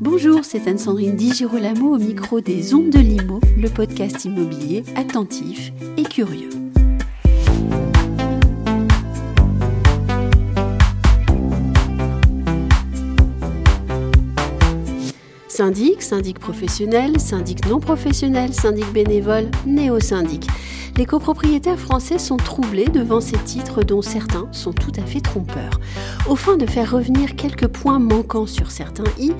[0.00, 5.72] Bonjour, c'est Anne-Sandrine Di Girolamo au micro des Ondes de Limo, le podcast immobilier attentif
[5.98, 6.48] et curieux.
[15.48, 20.46] Syndic, syndic professionnel, syndic non professionnel, syndic bénévole, néo-syndic.
[21.00, 25.80] Les copropriétaires français sont troublés devant ces titres dont certains sont tout à fait trompeurs.
[26.28, 29.32] Au fin de faire revenir quelques points manquants sur certains i,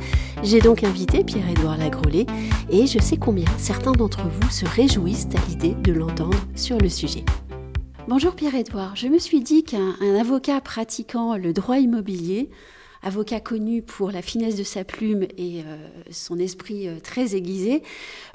[0.43, 2.25] j'ai donc invité Pierre-Édouard Lagrolet
[2.71, 6.89] et je sais combien certains d'entre vous se réjouissent à l'idée de l'entendre sur le
[6.89, 7.27] sujet.
[8.09, 12.49] Bonjour Pierre-Édouard, je me suis dit qu'un avocat pratiquant le droit immobilier
[13.03, 17.83] avocat connu pour la finesse de sa plume et euh, son esprit euh, très aiguisé,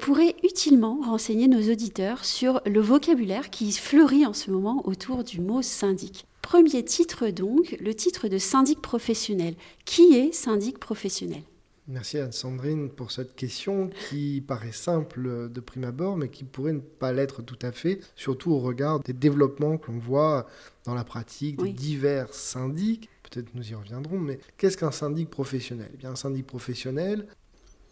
[0.00, 5.40] pourrait utilement renseigner nos auditeurs sur le vocabulaire qui fleurit en ce moment autour du
[5.40, 6.26] mot syndic.
[6.42, 9.54] Premier titre donc, le titre de syndic professionnel.
[9.84, 11.42] Qui est syndic professionnel?
[11.88, 16.80] Merci Anne-Sandrine pour cette question qui paraît simple de prime abord, mais qui pourrait ne
[16.80, 20.48] pas l'être tout à fait, surtout au regard des développements que l'on voit
[20.84, 25.90] dans la pratique des divers syndics peut-être nous y reviendrons, mais qu'est-ce qu'un syndic professionnel?
[25.94, 27.26] Eh bien, Un syndic professionnel,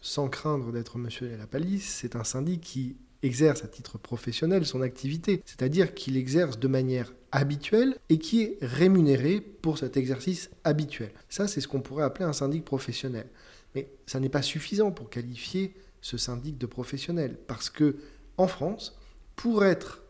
[0.01, 4.67] sans craindre d'être monsieur de la palisse, c'est un syndic qui exerce à titre professionnel
[4.67, 10.51] son activité, c'est-à-dire qu'il exerce de manière habituelle et qui est rémunéré pour cet exercice
[10.63, 11.11] habituel.
[11.29, 13.27] Ça, c'est ce qu'on pourrait appeler un syndic professionnel.
[13.75, 17.97] Mais ça n'est pas suffisant pour qualifier ce syndic de professionnel, parce que
[18.37, 18.97] en France,
[19.37, 20.04] pour être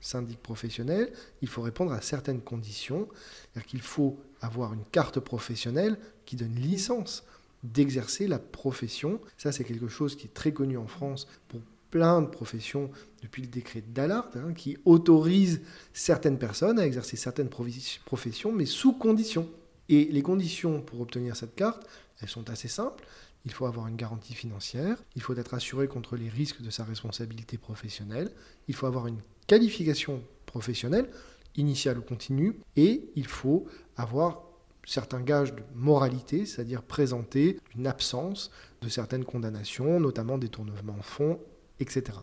[0.00, 3.08] syndic professionnel, il faut répondre à certaines conditions.
[3.52, 7.24] C'est-à-dire qu'il faut avoir une carte professionnelle qui donne licence
[7.62, 9.20] d'exercer la profession.
[9.38, 12.90] Ça, c'est quelque chose qui est très connu en France pour plein de professions
[13.22, 18.92] depuis le décret d'Allard, hein, qui autorise certaines personnes à exercer certaines professions, mais sous
[18.92, 19.48] conditions.
[19.88, 21.86] Et les conditions pour obtenir cette carte,
[22.20, 23.04] elles sont assez simples.
[23.44, 26.82] Il faut avoir une garantie financière, il faut être assuré contre les risques de sa
[26.82, 28.32] responsabilité professionnelle,
[28.66, 31.10] il faut avoir une qualification professionnelle,
[31.56, 34.42] initiale ou continue, et il faut avoir
[34.86, 38.50] certains gages de moralité, c'est-à-dire présenter une absence
[38.82, 41.40] de certaines condamnations, notamment détournement en fonds,
[41.80, 42.18] etc.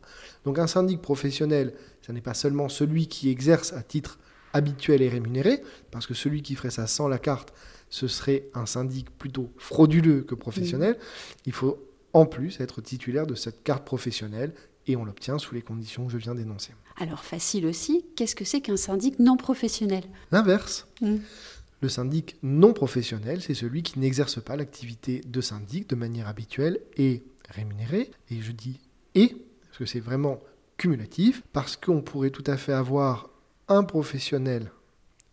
[0.46, 4.18] Donc un syndic professionnel, ce n'est pas seulement celui qui exerce à titre
[4.54, 7.54] habituel et rémunéré, parce que celui qui ferait ça sans la carte,
[7.90, 10.98] ce serait un syndic plutôt frauduleux que professionnel.
[11.46, 11.78] Il faut
[12.14, 14.54] en plus être titulaire de cette carte professionnelle
[14.88, 16.74] et on l'obtient sous les conditions que je viens d'énoncer.
[16.98, 20.04] Alors facile aussi, qu'est-ce que c'est qu'un syndic non professionnel?
[20.32, 20.88] L'inverse.
[21.02, 21.18] Hmm.
[21.82, 26.80] Le syndic non professionnel, c'est celui qui n'exerce pas l'activité de syndic de manière habituelle
[26.96, 28.12] et rémunérée.
[28.30, 28.80] Et je dis
[29.16, 29.36] et,
[29.66, 30.40] parce que c'est vraiment
[30.78, 33.30] cumulatif, parce qu'on pourrait tout à fait avoir
[33.68, 34.72] un professionnel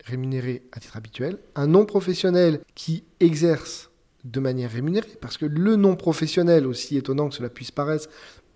[0.05, 3.89] rémunéré à titre habituel, un non professionnel qui exerce
[4.23, 8.07] de manière rémunérée, parce que le non professionnel, aussi étonnant que cela puisse paraître,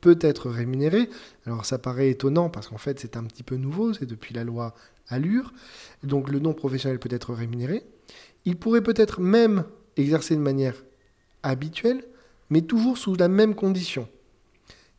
[0.06, 1.10] peut être rémunéré.
[1.48, 4.44] Alors ça paraît étonnant parce qu'en fait c'est un petit peu nouveau, c'est depuis la
[4.44, 4.76] loi
[5.08, 5.52] Allure.
[6.04, 7.84] Donc le non professionnel peut être rémunéré.
[8.46, 9.64] Il pourrait peut-être même
[9.98, 10.76] exercer de manière
[11.42, 12.04] habituelle,
[12.52, 14.08] mais toujours sous la même condition,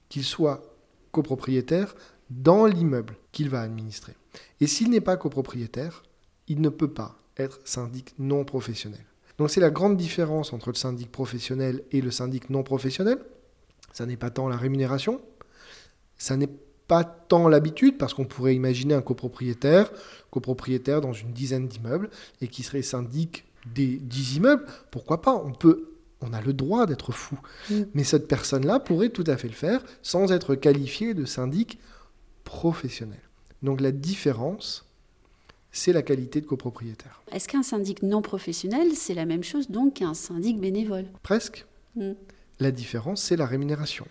[0.09, 0.75] qu'il soit
[1.12, 1.94] copropriétaire
[2.28, 4.15] dans l'immeuble qu'il va administrer.
[4.61, 6.03] Et s'il n'est pas copropriétaire,
[6.49, 9.05] il ne peut pas être syndic non professionnel.
[9.38, 13.19] Donc c'est la grande différence entre le syndic professionnel et le syndic non professionnel.
[13.96, 15.22] Ça n'est pas tant la rémunération,
[16.18, 16.50] ça n'est
[16.86, 19.90] pas tant l'habitude, parce qu'on pourrait imaginer un copropriétaire,
[20.30, 22.10] copropriétaire dans une dizaine d'immeubles,
[22.42, 25.34] et qui serait syndic des dix immeubles, pourquoi pas?
[25.34, 27.38] On peut, on a le droit d'être fou.
[27.70, 27.84] Mm.
[27.94, 31.78] Mais cette personne-là pourrait tout à fait le faire sans être qualifié de syndic
[32.44, 33.22] professionnel.
[33.62, 34.84] Donc la différence,
[35.72, 37.22] c'est la qualité de copropriétaire.
[37.32, 41.06] Est-ce qu'un syndic non professionnel, c'est la même chose donc qu'un syndic bénévole?
[41.22, 41.64] Presque.
[41.94, 42.12] Hmm.
[42.61, 44.06] La différence, c'est la rémunération.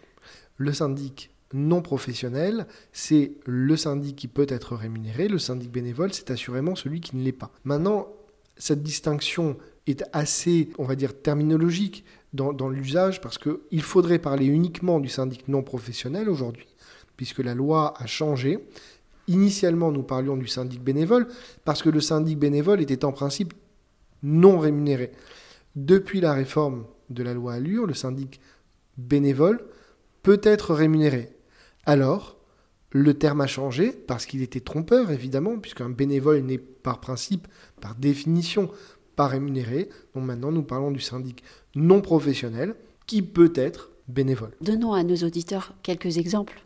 [0.58, 5.28] Le syndic non professionnel, c'est le syndic qui peut être rémunéré.
[5.28, 7.52] Le syndic bénévole, c'est assurément celui qui ne l'est pas.
[7.64, 8.08] Maintenant,
[8.58, 9.58] cette distinction
[9.88, 15.48] est assez, on va dire, terminologique dans, l'usage parce qu'il faudrait parler uniquement du syndic
[15.48, 16.68] non professionnel aujourd'hui,
[17.16, 18.60] puisque la loi a changé
[19.28, 21.28] Initialement, nous parlions du syndic bénévole
[21.64, 23.56] parce que le syndic bénévole était en principe
[24.22, 25.12] non rémunéré.
[25.76, 28.40] Depuis la réforme de la loi Allure, le syndic
[28.98, 29.64] bénévole
[30.24, 31.30] peut être rémunéré.
[31.86, 32.38] Alors,
[32.92, 37.48] le terme a changé parce qu'il était trompeur, évidemment, puisqu'un bénévole n'est par principe,
[37.82, 38.72] par définition,
[39.16, 39.90] pas rémunéré.
[40.14, 41.44] Donc maintenant, nous parlons du syndic
[41.76, 42.76] non professionnel
[43.06, 44.52] qui peut être bénévole.
[44.62, 46.64] Donnons à nos auditeurs quelques exemples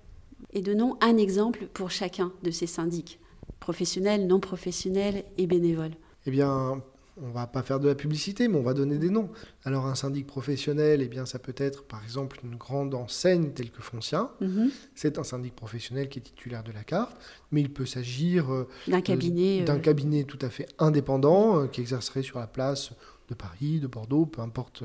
[0.53, 3.19] et donnons un exemple pour chacun de ces syndics,
[3.59, 5.95] professionnels, non professionnels et bénévoles.
[6.25, 6.81] Eh bien,
[7.21, 9.29] on va pas faire de la publicité, mais on va donner des noms.
[9.63, 13.71] Alors un syndic professionnel, eh bien ça peut être par exemple une grande enseigne telle
[13.71, 14.31] que Foncia.
[14.41, 14.69] Mhm.
[14.95, 17.15] C'est un syndic professionnel qui est titulaire de la carte,
[17.51, 22.23] mais il peut s'agir euh, d'un cabinet, d'un cabinet tout à fait indépendant qui exercerait
[22.23, 22.91] sur la place
[23.29, 24.83] de Paris, de Bordeaux, peu importe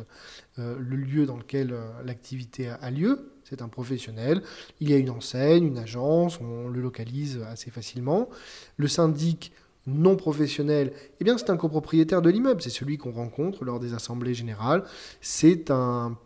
[0.58, 4.42] le lieu dans lequel l'activité a lieu c'est un professionnel.
[4.80, 8.28] Il y a une enseigne, une agence, on le localise assez facilement.
[8.76, 9.52] Le syndic
[9.86, 13.94] non professionnel, eh bien c'est un copropriétaire de l'immeuble, c'est celui qu'on rencontre lors des
[13.94, 14.84] assemblées générales.
[15.20, 16.16] C'est un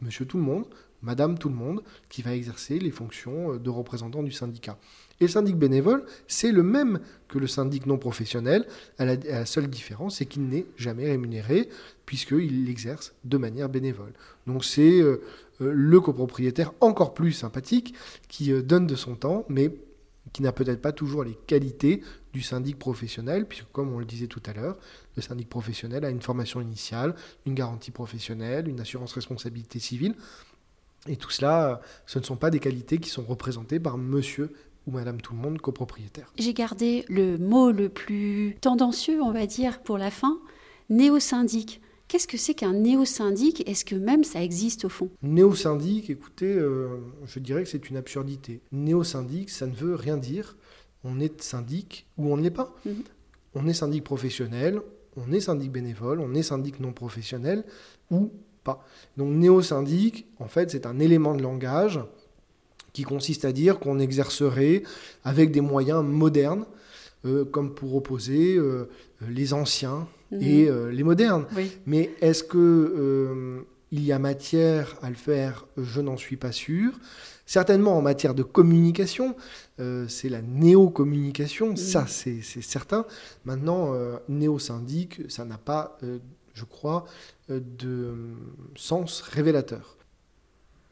[0.00, 0.66] monsieur tout le monde,
[1.00, 4.78] madame tout le monde, qui va exercer les fonctions de représentant du syndicat.
[5.20, 6.98] Et le syndic bénévole, c'est le même
[7.28, 8.66] que le syndic non professionnel,
[8.98, 11.68] à la, seule différence, c'est qu'il n'est jamais rémunéré,
[12.06, 14.12] puisqu'il l'exerce de manière bénévole.
[14.48, 15.22] Donc c'est euh,
[15.60, 17.94] euh, le copropriétaire encore plus sympathique
[18.28, 19.70] qui euh, donne de son temps, mais
[20.32, 22.02] qui n'a peut-être pas toujours les qualités
[22.32, 24.78] du syndic professionnel, puisque comme on le disait tout à l'heure,
[25.16, 27.14] le syndic professionnel a une formation initiale,
[27.46, 30.14] une garantie professionnelle, une assurance responsabilité civile.
[31.08, 34.52] Et tout cela, ce ne sont pas des qualités qui sont représentées par monsieur
[34.86, 36.32] ou madame tout le monde copropriétaire.
[36.38, 40.38] J'ai gardé le mot le plus tendancieux, on va dire, pour la fin,
[40.90, 41.80] néo-syndic.
[42.08, 43.66] Qu'est-ce que c'est qu'un néo-syndic?
[43.68, 45.08] Est-ce que même ça existe au fond?
[45.22, 48.60] Néo-syndic, écoutez, euh, je dirais que c'est une absurdité.
[48.70, 50.56] Néo-syndic, ça ne veut rien dire.
[51.04, 52.74] On est syndic ou on ne l'est pas.
[52.86, 53.02] Mhm.
[53.54, 54.80] On est syndic professionnel,
[55.16, 57.64] on est syndic bénévole, on est syndic non professionnel
[58.10, 58.30] ou
[58.64, 58.84] pas.
[59.16, 62.00] Donc néo-syndic, en fait, c'est un élément de langage
[62.92, 64.82] qui consiste à dire qu'on exercerait
[65.24, 66.66] avec des moyens modernes,
[67.24, 68.88] euh, comme pour opposer euh,
[69.28, 70.42] les anciens Mhm.
[70.42, 71.44] et euh, les modernes.
[71.84, 73.60] Mais est-ce que euh,
[73.90, 75.66] il y a matière à le faire?
[75.76, 76.92] Je n'en suis pas sûr.
[77.46, 79.36] Certainement en matière de communication,
[79.80, 83.04] euh, c'est la néo-communication, ça c'est certain.
[83.44, 83.94] Maintenant,
[84.28, 85.98] néo-syndic, ça n'a pas,
[86.54, 87.04] je crois,
[87.48, 88.14] de
[88.76, 89.96] sens révélateur.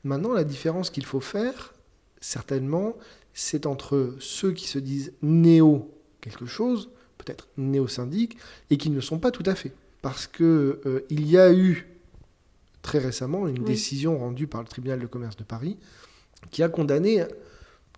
[0.02, 1.73] Maintenant, la différence qu'il faut faire,
[2.20, 2.94] certainement,
[3.32, 8.37] c'est entre ceux qui se disent néo quelque chose peut-être néo-syndiques,
[8.70, 9.73] et qui ne sont pas tout à fait.
[10.03, 11.87] Parce qu'il euh, il y a eu
[12.82, 15.76] très récemment une décision rendue par le tribunal de commerce de Paris
[16.50, 17.25] qui a condamné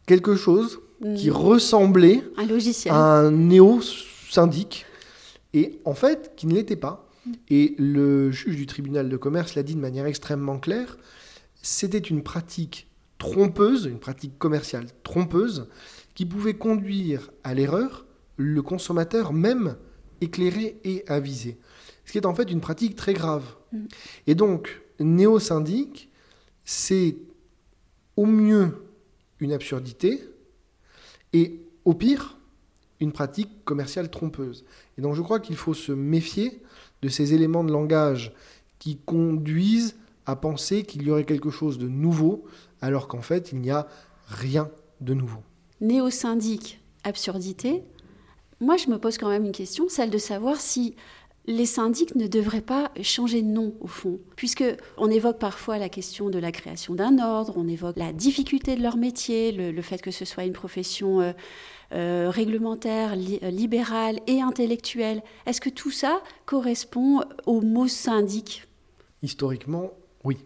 [0.06, 0.80] quelque chose
[1.16, 1.32] qui mm.
[1.32, 2.94] ressemblait un logiciel.
[2.94, 4.86] à un néo-syndic,
[5.52, 7.08] et en fait qui ne l'était pas.
[7.26, 7.32] Mm.
[7.50, 10.96] Et le juge du tribunal de commerce l'a dit de manière extrêmement claire,
[11.62, 15.68] c'était une pratique trompeuse, une pratique commerciale trompeuse,
[16.14, 18.04] qui pouvait conduire à l'erreur
[18.36, 19.76] le consommateur même
[20.20, 21.58] éclairé et avisé.
[22.04, 23.44] Ce qui est en fait une pratique très grave.
[23.72, 23.78] Mm.
[24.26, 26.10] Et donc, néo-syndic,
[26.64, 27.16] c'est
[28.16, 28.86] au mieux
[29.40, 30.22] une absurdité
[31.32, 32.36] et au pire
[33.00, 34.64] une pratique commerciale trompeuse.
[34.96, 36.62] Et donc je crois qu'il faut se méfier
[37.02, 38.32] de ces éléments de langage
[38.78, 42.44] qui conduisent à penser qu'il y aurait quelque chose de nouveau
[42.80, 43.88] alors qu'en fait il n'y a
[44.26, 44.70] rien
[45.00, 45.42] de nouveau.
[45.80, 47.82] Néo-syndic, absurdité,
[48.62, 50.94] moi, je me pose quand même une question, celle de savoir si
[51.46, 54.64] les syndics ne devraient pas changer de nom au fond, puisque
[54.96, 58.82] on évoque parfois la question de la création d'un ordre, on évoque la difficulté de
[58.82, 61.32] leur métier, le, fait que ce soit une profession euh,
[61.92, 65.22] euh, réglementaire, euh, libérale et intellectuelle.
[65.46, 68.68] Est-ce que tout ça correspond au mot syndic?
[69.22, 69.92] Historiquement,
[70.24, 70.38] oui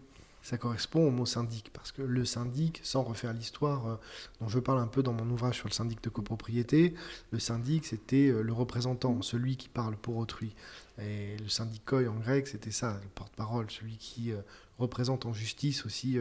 [0.43, 3.99] ça correspond au mot syndic, parce que le syndic, sans refaire l'histoire
[4.41, 6.95] dont je parle un peu dans mon ouvrage sur le syndic de copropriété,
[7.33, 10.55] le syndic c'était le représentant, celui qui parle pour autrui.
[10.99, 14.37] Et le syndicoi en grec, c'était ça, le porte-parole, celui qui euh,
[14.79, 16.19] représente en justice aussi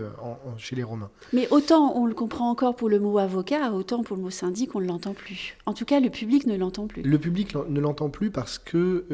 [0.57, 1.09] chez les Romains.
[1.33, 4.75] Mais autant on le comprend encore pour le mot avocat, autant pour le mot syndic,
[4.75, 5.57] on ne l'entend plus.
[5.65, 7.01] En tout cas, le public ne l'entend plus.
[7.01, 9.05] Le public ne l'entend plus parce que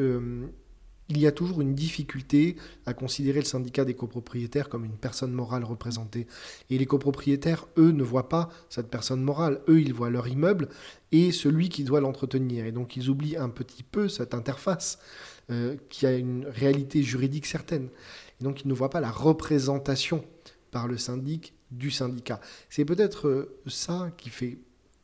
[1.12, 5.32] il y a toujours une difficulté à considérer le syndicat des copropriétaires comme une personne
[5.32, 6.26] morale représentée.
[6.70, 9.60] Et les copropriétaires, eux, ne voient pas cette personne morale.
[9.68, 10.68] Eux, ils voient leur immeuble
[11.12, 12.64] et celui qui doit l'entretenir.
[12.64, 14.98] Et donc, ils oublient un petit peu cette interface
[15.50, 17.90] euh, qui a une réalité juridique certaine.
[18.40, 20.24] Et donc, ils ne voient pas la représentation
[20.70, 22.40] par le syndic du syndicat.
[22.70, 24.58] C'est peut-être euh, ça qui fait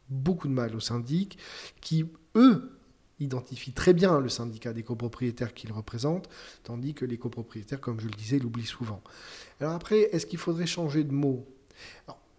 [0.09, 1.39] beaucoup de mal aux syndics,
[1.83, 2.78] qui, eux,
[3.21, 6.29] identifie très bien le syndicat des copropriétaires qu'il représente,
[6.65, 9.01] tandis que les copropriétaires, comme je le disais, l'oublient souvent.
[9.61, 11.45] Alors après, est-ce qu'il faudrait changer de mot?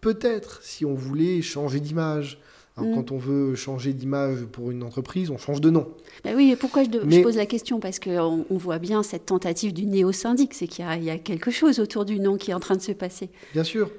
[0.00, 2.38] Peut-être si on voulait changer d'image.
[2.76, 2.94] Mm.
[2.94, 5.92] Quand on veut changer d'image pour une entreprise, on change de nom.
[6.24, 7.80] Ben oui, pourquoi je, pose la question?
[7.80, 11.50] Parce qu'on on voit bien cette tentative du néo-syndic, c'est qu'il y, y, a quelque
[11.50, 13.28] chose autour du nom qui est en train de se passer.
[13.52, 13.90] Bien sûr,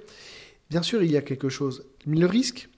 [0.72, 1.86] bien sûr, il y a quelque chose.
[2.08, 2.70] Mais le risque,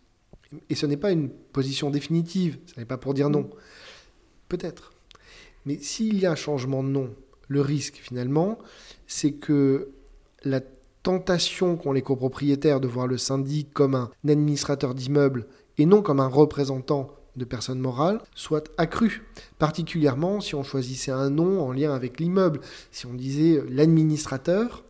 [0.70, 3.50] et ce n'est pas une position définitive, ce n'est pas pour dire non,
[4.54, 4.92] Peut-être.
[5.66, 7.10] Mais s'il y a un changement de nom,
[7.48, 8.60] le risque finalement,
[9.08, 9.90] c'est que
[10.44, 10.62] la
[11.02, 15.48] tentation qu'ont les copropriétaires de voir le syndic comme un administrateur d'immeubles
[15.80, 19.24] et non comme un représentant de personnes morales soit accrue,
[19.58, 22.62] particulièrement si on choisissait un nom en lien avec l'immeuble.
[22.92, 24.84] Si on disait l'administrateur,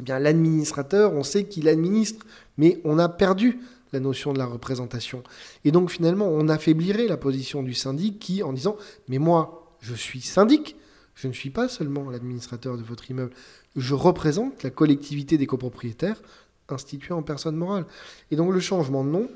[0.00, 2.26] eh bien l'administrateur, on sait qu'il administre,
[2.56, 3.60] mais on a perdu
[3.92, 5.22] la notion de la représentation.
[5.64, 8.76] Et donc finalement, on affaiblirait la position du syndic qui, en disant,
[9.08, 10.76] mais moi, je suis syndic,
[11.14, 13.32] je ne suis pas seulement l'administrateur de votre immeuble,
[13.76, 16.20] je représente la collectivité des copropriétaires
[16.68, 17.86] instituée en personne morale.
[18.30, 19.28] Et donc le changement de nom,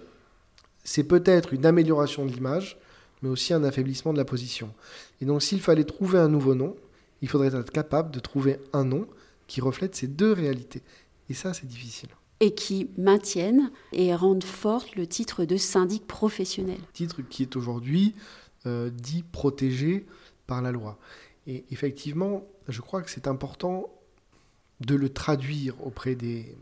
[0.85, 2.79] c'est peut-être une amélioration de l'image,
[3.23, 4.73] mais aussi un affaiblissement de la position.
[5.21, 6.77] Et donc s'il fallait trouver un nouveau nom,
[7.23, 9.07] il faudrait être capable de trouver un nom
[9.47, 10.83] qui reflète ces deux réalités.
[11.29, 12.09] Et ça, c'est difficile.
[12.43, 16.79] Et qui maintiennent et rendent fort le titre de syndic professionnel.
[16.93, 18.15] Titre qui est aujourd'hui
[18.67, 20.07] euh, dit protégé
[20.47, 20.99] par la loi.
[21.47, 23.89] Et effectivement, je crois que c'est important
[24.81, 26.57] de le traduire auprès des,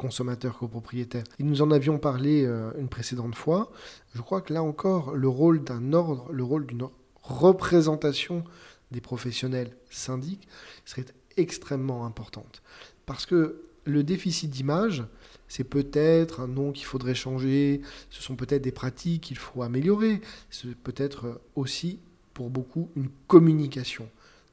[0.00, 1.24] consommateurs copropriétaires.
[1.38, 3.70] Et nous en avions parlé euh, une précédente fois.
[4.14, 6.88] Je crois que là encore, le rôle d'un ordre, le rôle d'une
[7.22, 8.44] représentation
[8.92, 10.48] des professionnels syndics
[10.86, 11.04] serait
[11.36, 12.62] extrêmement importante.
[13.04, 15.04] Parce que le déficit d'image,
[15.48, 20.20] c'est peut-être un nom qu'il faudrait changer, ce sont peut-être des pratiques qu'il faut améliorer,
[20.50, 21.98] c'est peut-être aussi
[22.34, 24.08] pour beaucoup une communication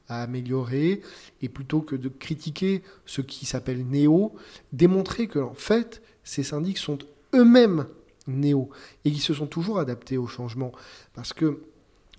[0.10, 1.02] à améliorer,
[1.42, 4.34] et plutôt que de critiquer ce qui s'appelle néo,
[4.72, 7.00] démontrer que en fait, ces syndics sont
[7.36, 7.88] eux-mêmes
[8.26, 8.70] néo,
[9.06, 10.72] et qui se sont toujours adaptés au changement.
[11.14, 11.62] Parce que,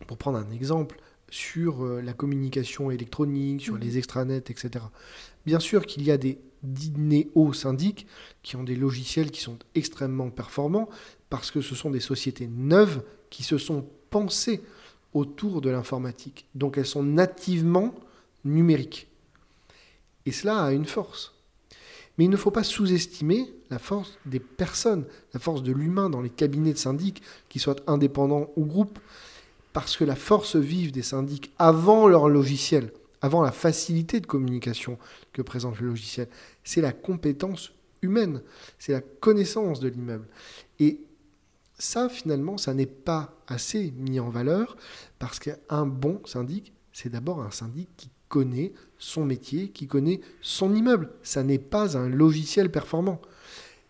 [0.06, 1.00] pour prendre un exemple,
[1.30, 3.80] sur euh, la communication électronique, sur mhm.
[3.80, 4.84] les extranets, etc.
[5.46, 8.06] Bien sûr qu'il y a des néo-syndics
[8.42, 10.88] qui ont des logiciels qui sont extrêmement performants
[11.30, 14.62] parce que ce sont des sociétés neuves qui se sont pensées
[15.14, 16.46] autour de l'informatique.
[16.54, 17.94] Donc elles sont nativement
[18.44, 19.08] numériques.
[20.26, 21.34] Et cela a une force.
[22.16, 26.20] Mais il ne faut pas sous-estimer la force des personnes, la force de l'humain dans
[26.20, 28.98] les cabinets de syndics, qu'ils soient indépendants ou groupes,
[29.72, 34.98] parce que la force vive des syndics avant leur logiciel, avant la facilité de communication
[35.32, 36.28] que présente le logiciel,
[36.64, 37.72] c'est la compétence
[38.02, 38.42] humaine,
[38.78, 40.28] c'est la connaissance de l'immeuble.
[40.78, 41.00] Et
[41.78, 44.76] ça, finalement, ça n'est pas assez mis en valeur
[45.18, 50.74] parce qu'un bon syndic, c'est d'abord un syndic qui connaît son métier, qui connaît son
[50.74, 51.10] immeuble.
[51.22, 53.20] Ça n'est pas un logiciel performant.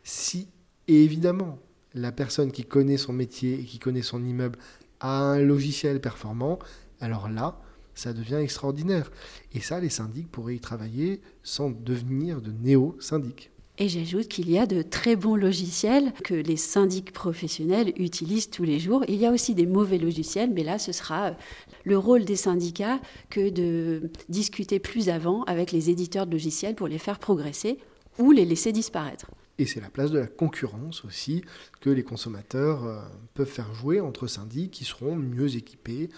[0.04, 0.48] Si,
[0.86, 1.58] évidemment,
[1.94, 4.58] la personne qui connaît son métier et qui connaît son immeuble
[5.00, 6.58] a un logiciel performant,
[7.00, 7.60] alors là,
[7.98, 9.10] ça devient extraordinaire.
[9.52, 13.50] Et ça, les syndics pourraient y travailler sans devenir de néo-syndics.
[13.80, 18.64] Et j'ajoute qu'il y a de très bons logiciels que les syndics professionnels utilisent tous
[18.64, 19.04] les jours.
[19.06, 21.36] Il y a aussi des mauvais logiciels, mais là, ce sera
[21.84, 23.00] le rôle des syndicats
[23.30, 27.78] que de discuter plus avant avec les éditeurs de logiciels pour les faire progresser
[28.18, 29.26] ou les laisser disparaître.
[29.58, 31.44] Et c'est la place de la concurrence aussi
[31.80, 33.00] que les consommateurs euh,
[33.34, 36.10] peuvent faire jouer entre syndics qui seront mieux équipés,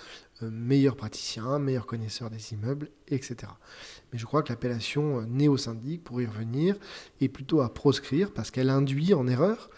[0.42, 3.52] euh, meilleurs praticiens, meilleurs connaisseurs des immeubles, etc.
[4.12, 6.76] Mais je crois que l'appellation euh, néo-syndic, pour y revenir,
[7.22, 9.70] est plutôt à proscrire parce qu'elle induit en erreur.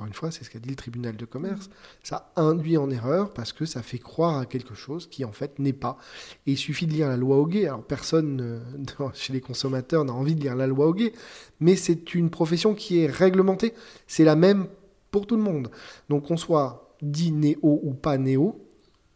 [0.00, 1.68] Encore une fois, c'est ce qu'a dit le tribunal de commerce.
[2.02, 5.58] Ça induit en erreur parce que ça fait croire à quelque chose qui en fait
[5.58, 5.98] n'est pas.
[6.46, 7.66] Et il suffit de lire la loi Hoguet.
[7.66, 8.62] Alors personne
[9.12, 11.12] chez les consommateurs n'a envie de lire la loi Hoguet,
[11.60, 13.74] mais c'est une profession qui est réglementée.
[14.06, 14.68] C'est la même
[15.10, 15.70] pour tout le monde.
[16.08, 18.58] Donc qu'on soit dit néo ou pas néo,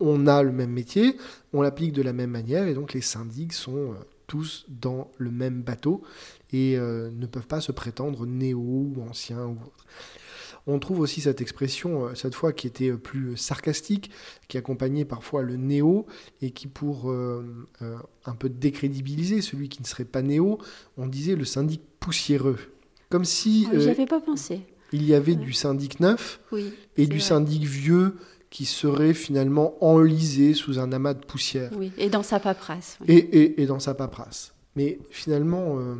[0.00, 1.16] on a le même métier,
[1.54, 3.94] on l'applique de la même manière, et donc les syndics sont euh,
[4.26, 6.02] tous dans le même bateau
[6.52, 9.86] et euh, ne peuvent pas se prétendre néo ou anciens ou autres.
[10.66, 14.10] On trouve aussi cette expression, euh, cette fois qui était plus sarcastique,
[14.48, 16.06] qui accompagnait parfois le néo,
[16.40, 20.58] et qui pour un peu décrédibiliser celui qui ne serait pas néo,
[20.96, 22.58] on disait le syndic poussiéreux.
[23.10, 23.68] Comme si...
[23.72, 24.62] Ah, J'avais pas pensé.
[24.92, 26.40] Il y avait du syndic neuf
[26.96, 28.14] et du syndic vieux
[28.54, 31.72] qui serait finalement enlisé sous un amas de poussière.
[31.76, 32.98] Oui, et dans sa paperasse.
[33.08, 34.54] Et, et, dans sa paperasse.
[34.76, 35.96] Mais finalement, euh,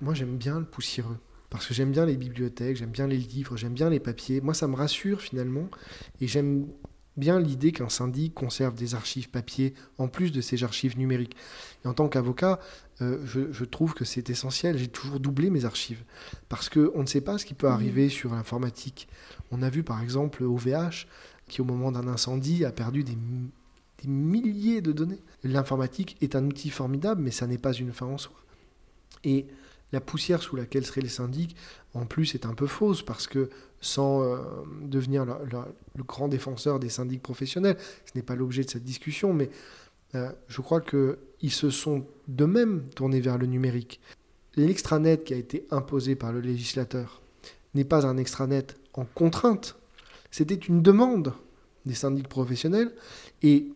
[0.00, 1.18] moi j'aime bien le poussiéreux.
[1.50, 4.40] Parce que j'aime bien les bibliothèques, j'aime bien les livres, j'aime bien les papiers.
[4.40, 5.68] Moi, ça me rassure finalement.
[6.20, 6.66] Et j'aime
[7.16, 11.36] bien l'idée qu'un syndic conserve des archives papier en plus de ses archives numériques.
[11.84, 12.60] Et en tant qu'avocat,
[13.00, 14.76] euh, je, je, trouve que c'est essentiel.
[14.76, 16.02] J'ai toujours doublé mes archives.
[16.48, 19.08] Parce qu'on ne sait pas ce qui peut arriver sur l'informatique.
[19.50, 21.06] On a vu par exemple OVH
[21.48, 23.16] qui au moment d'un incendie a perdu des,
[24.06, 25.22] milliers de données.
[25.42, 28.36] L'informatique est un outil formidable, mais ça n'est pas une fin en soi.
[29.24, 29.46] Et
[29.92, 31.56] la poussière sous laquelle seraient les syndics,
[31.94, 33.48] en plus, est un peu fausse, parce que
[33.80, 34.38] sans euh,
[34.82, 39.50] devenir le, grand défenseur des syndics professionnels, ce n'est pas l'objet de cette discussion, mais
[40.14, 44.00] euh, je crois qu'ils se sont de même tournés vers le numérique.
[44.56, 47.20] L'extranet qui a été imposé par le législateur
[47.74, 49.76] n'est pas un extranet en contrainte,
[50.30, 51.34] c'était une demande
[51.84, 52.92] des syndics professionnels
[53.42, 53.68] et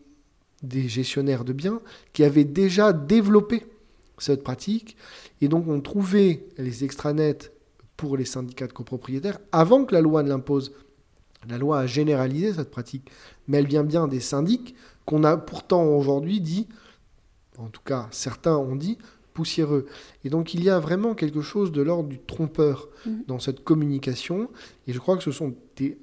[0.63, 1.81] des gestionnaires de biens
[2.13, 3.65] qui avaient déjà développé
[4.23, 4.97] cette pratique
[5.41, 7.51] et donc ont trouvé les extranets
[7.97, 10.73] pour les syndicats de copropriétaires avant que la loi ne l'impose.
[11.49, 13.09] La loi a généralisé cette pratique,
[13.47, 14.75] mais elle vient bien des syndics
[15.05, 16.67] qu'on a pourtant aujourd'hui dit,
[17.57, 18.97] en tout cas certains ont dit,
[19.33, 19.87] poussiéreux.
[20.23, 23.11] Et donc il y a vraiment quelque chose de l'ordre du trompeur mmh.
[23.27, 24.49] dans cette communication,
[24.87, 25.55] et je crois que ce sont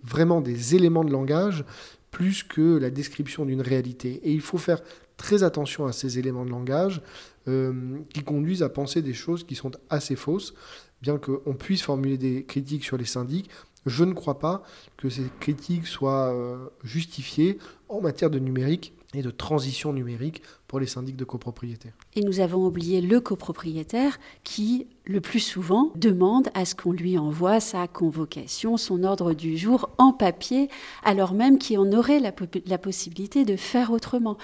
[0.02, 1.64] vraiment des éléments de langage
[2.10, 4.20] plus que la description d'une réalité.
[4.25, 4.82] Et il faut faire
[5.16, 7.02] très attention à ces éléments de langage
[7.49, 10.55] euh, qui conduisent à penser des choses qui sont assez fausses,
[11.02, 13.50] bien qu'on puisse formuler des critiques sur les syndics.
[13.87, 14.62] Je ne crois pas
[14.97, 17.58] que ces critiques soient euh, justifiées
[17.88, 21.94] en matière de numérique et de transition numérique pour les syndics de copropriétaires.
[22.14, 27.16] Et nous avons oublié le copropriétaire qui, le plus souvent, demande à ce qu'on lui
[27.16, 30.68] envoie sa convocation, son ordre du jour en papier,
[31.04, 32.32] alors même qu'il en aurait la,
[32.66, 34.37] la possibilité de faire autrement.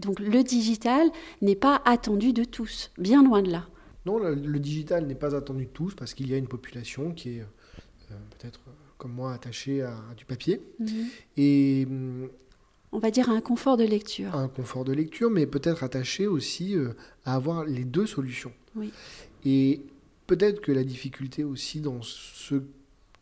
[0.00, 1.08] Donc le digital
[1.40, 3.68] n'est pas attendu de tous, bien loin de là.
[4.06, 7.38] Non, le, digital n'est pas attendu de tous parce qu'il y a une population qui
[7.38, 7.44] est
[8.38, 10.60] peut-être euh, comme moi attachée à, du papier.
[10.78, 11.06] Mhm.
[11.36, 11.86] Et
[12.92, 14.34] on va dire, un confort de lecture.
[14.34, 16.90] Un confort de lecture, mais peut-être attaché aussi euh,
[17.24, 18.52] à avoir les deux solutions.
[19.44, 19.80] Et
[20.26, 22.56] peut-être que la difficulté aussi dans ce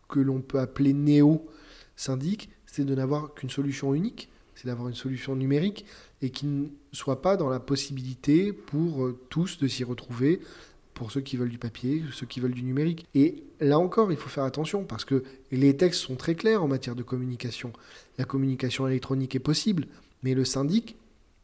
[0.08, 5.36] que l'on peut appeler néo-syndic, c'est de n'avoir qu'une solution unique, c'est d'avoir une solution
[5.36, 5.84] numérique
[6.22, 10.40] et qui ne soit pas dans la possibilité pour euh, tous de s'y retrouver
[10.98, 13.06] pour ceux qui veulent du papier, ceux qui veulent du numérique.
[13.14, 16.66] Et là encore, il faut faire attention parce que les textes sont très clairs en
[16.66, 17.72] matière de communication.
[18.18, 19.86] La communication électronique est possible,
[20.24, 20.96] mais le syndic,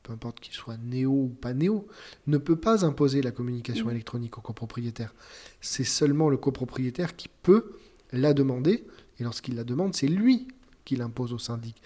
[0.03, 1.87] peu importe qu'il soit néo ou pas néo,
[2.27, 5.15] ne peut pas imposer la communication électronique au copropriétaire.
[5.61, 7.77] C'est seulement le copropriétaire qui peut
[8.13, 8.85] la demander,
[9.21, 10.49] et lorsqu'il la demande, c'est lui
[10.85, 11.81] qui l'impose au syndic.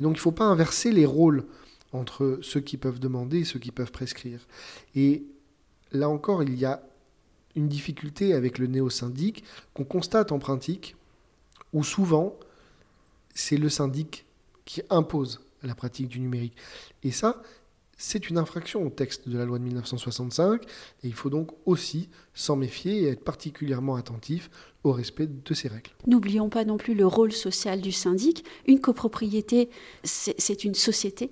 [0.00, 1.44] Et donc il ne faut pas inverser les rôles
[1.92, 4.46] entre ceux qui peuvent demander et ceux qui peuvent prescrire.
[4.94, 5.24] Et
[5.92, 6.82] là encore, il y a
[7.56, 10.96] une difficulté avec le néo-syndic qu'on constate en pratique,
[11.72, 12.36] où souvent
[13.34, 14.26] c'est le syndic
[14.64, 16.56] qui impose la pratique du numérique.
[17.02, 17.42] Et ça,
[17.96, 20.66] c'est une infraction au texte de la loi de 1965, et
[21.04, 24.50] il faut donc aussi s'en méfier et être particulièrement attentif
[24.82, 25.90] au respect de ces règles.
[26.06, 28.44] N'oublions pas non plus le rôle social du syndic.
[28.66, 29.70] Une copropriété,
[30.02, 31.30] c'est une société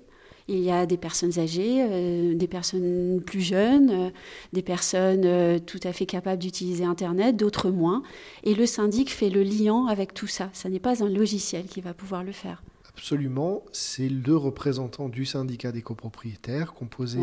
[0.51, 4.09] il y a des personnes âgées, euh, des personnes plus jeunes, euh,
[4.51, 8.03] des personnes euh, tout à fait capables d'utiliser Internet, d'autres moins.
[8.43, 10.49] Et le syndic fait le lien avec tout ça.
[10.53, 12.61] Ce n'est pas un logiciel qui va pouvoir le faire.
[12.89, 17.19] Absolument, c'est le représentant du syndicat des copropriétaires composé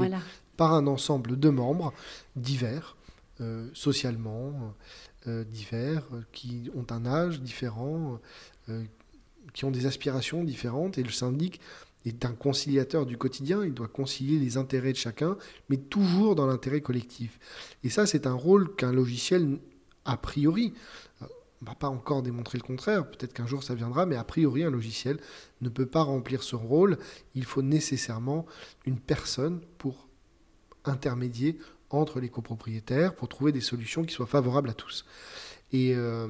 [0.57, 1.93] par un ensemble de membres
[2.35, 2.97] divers,
[3.75, 4.75] socialement
[5.27, 8.19] divers, qui ont un âge différent,
[9.53, 10.99] qui ont des aspirations différentes.
[10.99, 11.61] Et le syndic
[12.05, 15.37] est un conciliateur du quotidien, il doit concilier les intérêts de chacun,
[15.69, 17.39] mais toujours dans l'intérêt collectif.
[17.85, 19.59] Et ça, c'est un rôle qu'un logiciel,
[20.05, 20.75] a priori,
[21.23, 21.27] euh,
[21.61, 24.25] on ne va pas encore démontrer le contraire, peut-être qu'un jour ça viendra, mais a
[24.25, 25.19] priori, un logiciel
[25.61, 26.99] ne peut pas remplir ce rôle.
[27.35, 28.47] Il faut nécessairement
[28.87, 30.09] une personne pour
[30.85, 31.59] intermédier
[31.91, 35.05] entre les copropriétaires, pour trouver des solutions qui soient favorables à tous.
[35.73, 36.29] Et euh,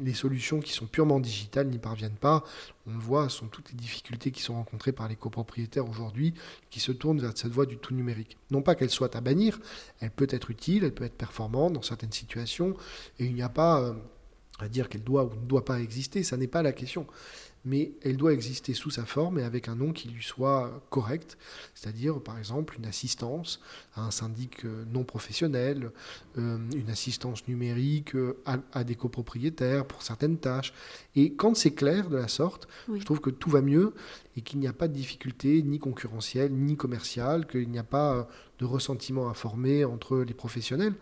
[0.00, 2.44] les solutions qui sont purement digitales n'y parviennent pas.
[2.86, 6.34] On le voit, ce sont toutes les difficultés qui sont rencontrées par les copropriétaires aujourd'hui
[6.70, 8.38] qui se tournent vers cette voie du tout numérique.
[8.50, 9.60] Non pas qu'elle soit à bannir,
[10.00, 12.76] elle peut être utile, elle peut être performante dans certaines situations,
[13.18, 13.92] et il n'y a pas euh,
[14.58, 17.06] à dire qu'elle doit ou ne doit pas exister, ça n'est pas la question
[17.64, 21.36] mais elle doit exister sous sa forme et avec un nom qui lui soit correct,
[21.74, 23.60] c'est-à-dire par exemple une assistance
[23.94, 25.90] à un syndic euh, non professionnel,
[26.38, 28.42] euh, une assistance numérique euh,
[28.72, 30.72] à, des copropriétaires pour certaines tâches.
[31.16, 33.92] Et quand c'est clair de la sorte, je trouve que tout va mieux
[34.36, 38.28] et qu'il n'y a pas de difficulté ni concurrentielle ni commerciale, qu'il n'y a pas
[38.58, 40.94] de ressentiment informé entre les professionnels.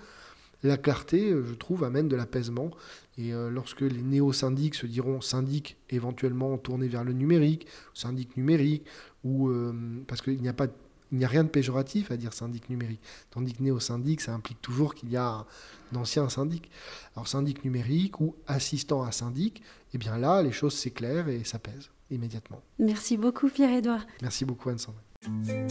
[0.67, 2.71] La clarté, je trouve, amène de l'apaisement
[3.19, 8.85] et euh, lorsque les néo-syndics se diront syndics éventuellement tournés vers le numérique, syndic numérique,
[9.25, 9.73] ou euh,
[10.07, 10.67] parce qu'il n'y a pas
[11.13, 13.01] il n'y a rien de péjoratif à dire syndic numérique.
[13.31, 15.47] Tandis que néo-syndic, ça implique toujours qu'il y a un,
[15.97, 16.69] ancien syndic.
[17.15, 19.63] Alors syndic numérique ou assistant à syndic,
[19.95, 22.61] eh bien là, les choses s'éclairent et ça pèse immédiatement.
[22.81, 24.05] Merci beaucoup Pierre-Édouard.
[24.21, 25.69] Merci beaucoup Anne-Sandrine.